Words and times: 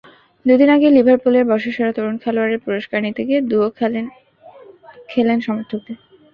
দুদিন 0.45 0.69
আগেই 0.75 0.95
লিভারপুলের 0.95 1.45
বর্ষসেরা 1.49 1.91
তরুণ 1.93 2.15
খেলোয়াড়ের 2.23 2.63
পুরস্কার 2.65 2.99
নিতে 3.05 3.21
গিয়ে 3.27 3.41
দুয়ো 3.49 3.67
খেলেন 5.11 5.37
সমর্থকদের। 5.41 5.97